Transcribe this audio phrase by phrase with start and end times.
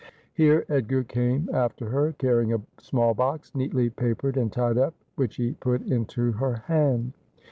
[0.33, 5.35] Here Edgar came after her, carrying a small box neatly papered and tied up, which
[5.35, 7.13] he put into her hand.